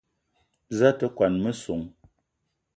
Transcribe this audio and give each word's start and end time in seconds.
Za 0.77 0.87
a 0.93 0.97
te 0.97 1.05
kwuan 1.15 1.35
a 1.39 1.41
messong? 1.43 1.85